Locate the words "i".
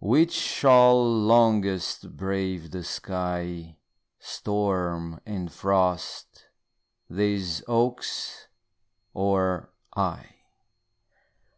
9.94-10.24